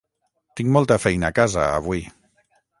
Tinc 0.59 0.71
molta 0.77 0.97
feina 1.05 1.31
a 1.31 1.37
casa, 1.43 1.69
avui. 1.77 2.05